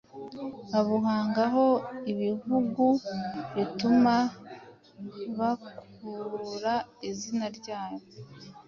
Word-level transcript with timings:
babuhangaho 0.71 1.65
ibihugu, 2.11 2.85
bituma 3.55 4.15
bakura 5.37 6.75
izina 7.09 7.45
ryabo 7.57 8.05